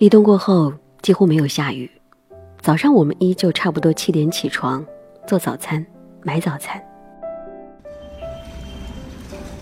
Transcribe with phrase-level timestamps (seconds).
[0.00, 1.90] 立冬过后几乎没有下雨，
[2.62, 4.82] 早上我们依旧差不多七点起床，
[5.26, 5.84] 做早餐，
[6.22, 6.82] 买早餐。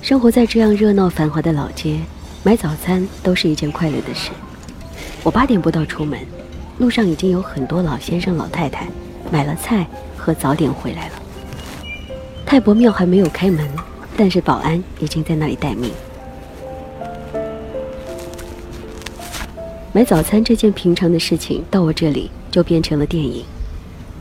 [0.01, 1.99] 生活在这样热闹繁华的老街，
[2.45, 4.31] 买早餐都是一件快乐的事。
[5.25, 6.21] 我八点不到出门，
[6.79, 8.87] 路上已经有很多老先生老太太
[9.33, 9.85] 买了菜
[10.17, 11.15] 和早点回来了。
[12.47, 13.69] 太伯庙还没有开门，
[14.17, 15.91] 但是保安已经在那里待命。
[19.91, 23.43] 买早餐这件平常的事情，到我这里就变成了电影。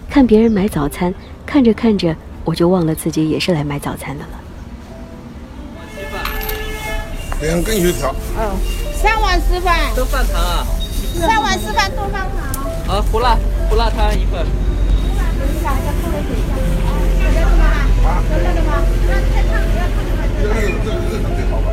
[0.10, 1.14] 看别人买早餐，
[1.46, 4.30] 看着看着，我就忘了自己也是来买早餐的了。
[7.42, 8.16] 两根油条。
[8.38, 8.56] 哦，
[8.96, 9.94] 三碗稀饭。
[9.94, 10.66] 都放糖啊？
[11.20, 12.32] 三碗稀饭都放糖。
[12.88, 13.38] 啊，胡辣
[13.70, 14.48] 胡辣汤一份。
[15.38, 16.56] 等一下，再泡点水一下。
[17.20, 17.64] 有热的吗？
[18.32, 18.72] 有热的吗？
[19.06, 20.24] 那太烫，不要烫的吗？
[20.42, 21.68] 热热热热的最好吧。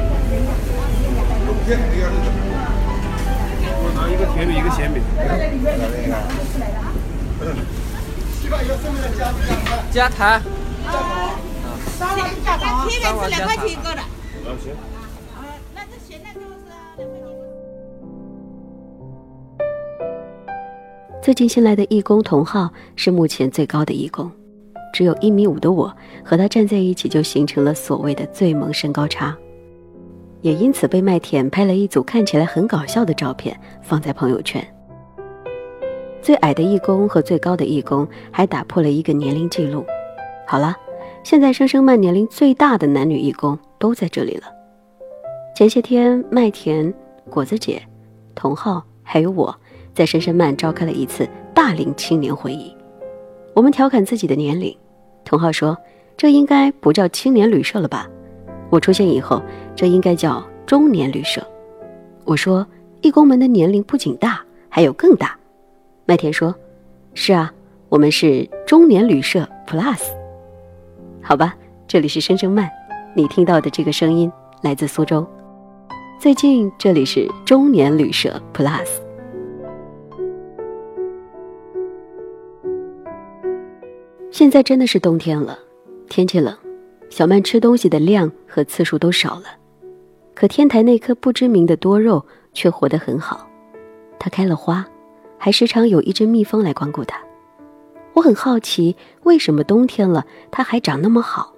[1.47, 2.63] 冬天那个热的。
[4.34, 5.00] 甜饼，一个咸饼。
[9.92, 10.42] 加糖。
[11.96, 12.88] 三碗加糖。
[12.88, 14.00] 铁面是两块钱一个的。
[14.00, 14.04] 啊
[14.60, 14.74] 行。
[15.72, 17.22] 那这咸的就是两块钱。
[21.22, 24.28] 最近新来的义工童浩是目前最高的义工，
[24.92, 29.36] 只有一米五的我和他站在一起，就形成了所谓的最萌身高差。
[30.45, 34.62] 也因此被麦田拍了一组看起来很搞笑的照片放在朋友圈。
[36.20, 39.87] 最矮的义工和最高的义工还打破了一个年龄记录。
[40.47, 40.77] 好了，
[41.22, 44.42] 现在生生曼年龄最大的男女义工都在这里了。
[45.56, 46.92] 前些天，麦田、
[47.31, 47.81] 果子姐、
[48.34, 49.55] 童浩还有我
[49.95, 52.77] 在深深曼召开了一次大龄青年会议。
[53.55, 54.77] 我们调侃自己的年龄，
[55.25, 55.75] 童浩说
[56.19, 58.06] ：“这应该不叫青年旅社了吧？”
[58.70, 59.42] 我出现以后，
[59.76, 61.40] 这应该叫中年旅社。
[62.25, 62.66] 我说，
[63.02, 65.38] 义工们的年龄不仅大，还有更大。
[66.06, 66.54] 麦田说
[67.14, 67.53] ：“是啊，
[67.88, 70.03] 我们是中年旅社 Plus。”
[71.22, 71.54] 好吧，
[71.86, 72.69] 这里是声声慢，
[73.14, 74.30] 你听到的这个声音
[74.62, 75.26] 来自苏州。
[76.19, 78.88] 最近这里是中年旅社 Plus。
[84.30, 85.58] 现在真的是冬天了，
[86.08, 86.56] 天气冷。
[87.14, 89.44] 小曼吃东西的量和次数都少了，
[90.34, 93.48] 可天台那棵不知名的多肉却活得很好，
[94.19, 94.84] 它开了花，
[95.38, 97.16] 还时常有一只蜜蜂来光顾它。
[98.14, 101.54] 我很好奇，为什么冬天了它还长那么好？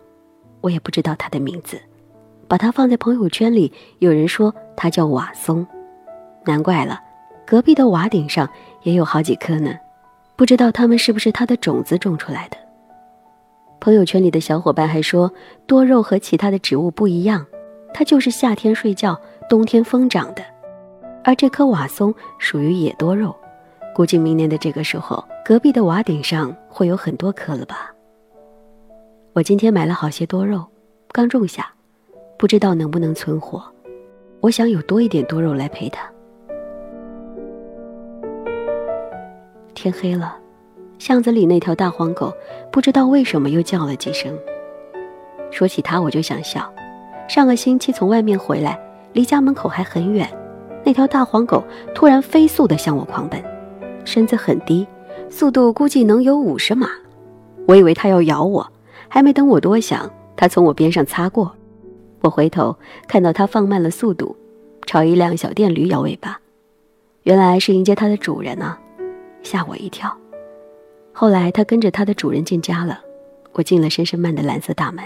[0.60, 1.80] 我也不知道它的名字，
[2.46, 5.66] 把它放在朋友圈里，有人说它叫瓦松，
[6.44, 7.00] 难怪了，
[7.46, 8.46] 隔壁的瓦顶上
[8.82, 9.74] 也有好几棵呢，
[10.36, 12.58] 不知道它们是不是它的种子种出来的。
[13.80, 15.32] 朋友圈里的小伙伴还说，
[15.66, 17.46] 多肉和其他的植物不一样，
[17.94, 20.42] 它就是夏天睡觉，冬天疯长的。
[21.22, 23.34] 而这棵瓦松属于野多肉，
[23.94, 27.92] 估计明年的这个时候，隔壁的瓦顶上会有很多棵了吧。
[29.32, 30.64] 我今天买了好些多肉，
[31.12, 31.70] 刚种下，
[32.38, 33.62] 不知道能不能存活。
[34.40, 36.10] 我想有多一点多肉来陪它。
[39.74, 40.38] 天黑了。
[40.98, 42.32] 巷子里那条大黄狗，
[42.72, 44.36] 不知道为什么又叫了几声。
[45.50, 46.72] 说起它，我就想笑。
[47.28, 48.78] 上个星期从外面回来，
[49.12, 50.28] 离家门口还很远，
[50.84, 51.62] 那条大黄狗
[51.94, 53.42] 突然飞速地向我狂奔，
[54.04, 54.86] 身子很低，
[55.28, 56.88] 速度估计能有五十码。
[57.66, 58.66] 我以为它要咬我，
[59.08, 61.52] 还没等我多想，它从我边上擦过。
[62.22, 62.74] 我回头
[63.06, 64.34] 看到它放慢了速度，
[64.86, 66.40] 朝一辆小电驴摇尾巴，
[67.24, 68.76] 原来是迎接它的主人呢，
[69.42, 70.16] 吓我一跳。
[71.18, 73.00] 后来，它跟着它的主人进家了。
[73.54, 75.02] 我进了深深曼的蓝色大门，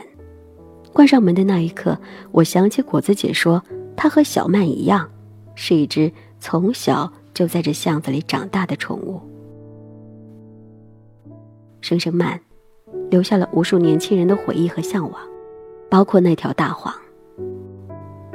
[0.92, 1.96] 关上门的那一刻，
[2.32, 3.62] 我想起果子姐说，
[3.94, 5.08] 它和小曼一样，
[5.54, 6.10] 是一只
[6.40, 9.20] 从小就在这巷子里长大的宠物。
[11.80, 12.40] 深深曼
[13.08, 15.22] 留下了无数年轻人的回忆和向往，
[15.88, 16.92] 包括那条大黄。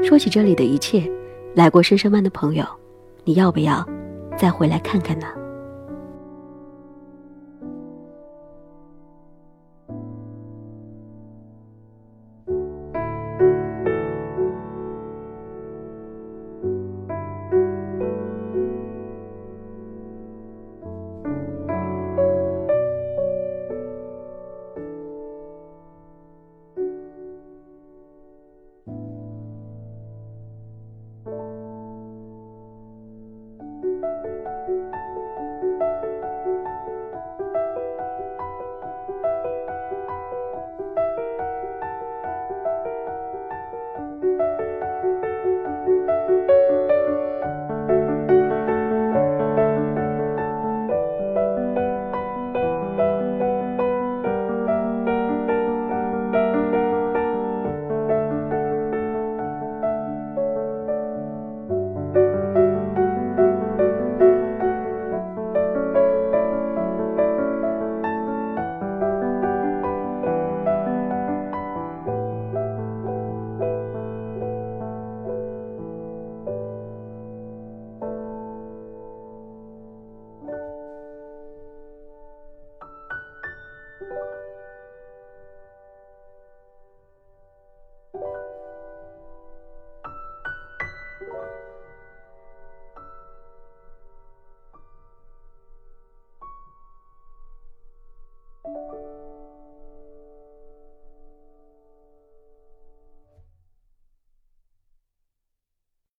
[0.02, 1.12] 说起这里的一切，
[1.54, 2.66] 来过深深曼的朋友，
[3.26, 3.86] 你要不要
[4.38, 5.28] 再回来看看呢？